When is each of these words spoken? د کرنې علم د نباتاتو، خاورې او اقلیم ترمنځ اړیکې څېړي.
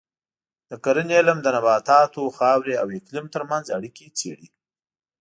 د 0.69 0.71
کرنې 0.83 1.13
علم 1.19 1.37
د 1.43 1.47
نباتاتو، 1.55 2.33
خاورې 2.37 2.73
او 2.81 2.87
اقلیم 2.97 3.25
ترمنځ 3.35 3.65
اړیکې 3.77 4.07
څېړي. 4.17 4.47